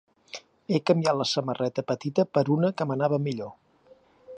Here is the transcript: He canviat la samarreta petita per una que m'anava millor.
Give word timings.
He 0.71 0.79
canviat 0.91 1.19
la 1.19 1.27
samarreta 1.33 1.85
petita 1.93 2.27
per 2.39 2.45
una 2.59 2.73
que 2.79 2.89
m'anava 2.93 3.23
millor. 3.29 3.55